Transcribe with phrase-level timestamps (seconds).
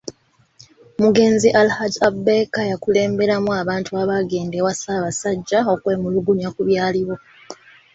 [0.97, 7.15] Omugenzi Alhaji Abubaker yakulemberamu abantu abaagenda ewa Ssabasajja okwemulugunya ku byaliwo